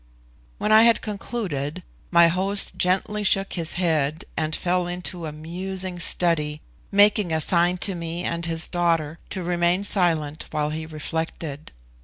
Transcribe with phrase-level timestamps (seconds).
[0.57, 5.99] When I had concluded, my host gently shook his head, and fell into a musing
[5.99, 6.59] study,
[6.91, 11.71] making a sign to me and his daughter to remain silent while he reflected.